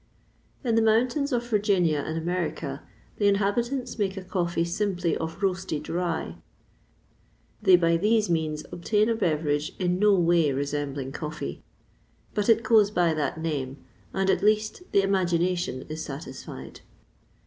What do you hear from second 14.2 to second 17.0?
at least the imagination is satisfied.